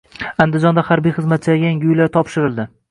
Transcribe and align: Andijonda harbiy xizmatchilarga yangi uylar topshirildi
Andijonda 0.45 0.85
harbiy 0.89 1.15
xizmatchilarga 1.19 1.69
yangi 1.71 1.91
uylar 1.93 2.13
topshirildi 2.19 2.73